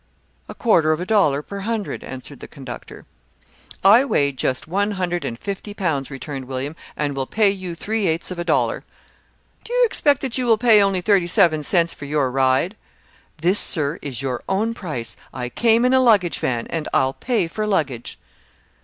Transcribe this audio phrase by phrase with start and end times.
[0.49, 3.05] "A quarter of a dollar per hundred," answered the conductor.
[3.83, 8.07] "I weigh just one hundred and fifty pounds," returned William, "and will pay you three
[8.07, 8.83] eighths of a dollar."
[9.63, 12.75] "Do you expect that you will pay only thirty seven cents for your ride?"
[13.37, 15.15] "This, sir, is your own price.
[15.35, 18.17] I came in a luggage van, and I'll pay for luggage."